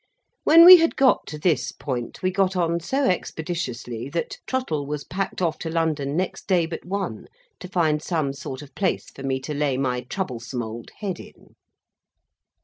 [0.45, 5.03] When we had got to this point, we got on so expeditiously, that Trottle was
[5.03, 7.27] packed off to London next day but one,
[7.59, 11.53] to find some sort of place for me to lay my troublesome old head in.